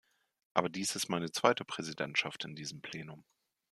Aber 0.55 0.67
dies 0.69 0.95
ist 0.95 1.09
meine 1.09 1.29
zweite 1.31 1.63
Präsidentschaft 1.63 2.43
in 2.45 2.55
diesem 2.55 2.81
Plenum. 2.81 3.23